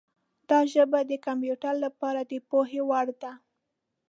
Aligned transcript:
دا 0.49 0.59
ژبه 0.73 0.99
د 1.05 1.11
کمپیوټر 1.25 1.73
لپاره 1.85 2.21
د 2.31 2.33
پوهې 2.49 2.81
وړ 2.89 3.07
ده. 3.21 3.31